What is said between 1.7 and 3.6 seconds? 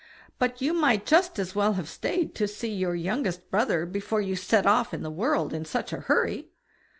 have stayed to see your youngest,